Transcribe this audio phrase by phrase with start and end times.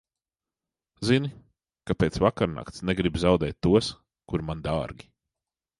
[1.09, 1.29] Zini,
[1.89, 3.95] ka pēc vakarnakts negribu zaudēt tos,
[4.33, 5.11] kuri man dārgi.